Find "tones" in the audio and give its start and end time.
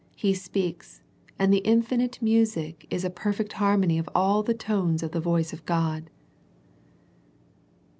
4.55-5.03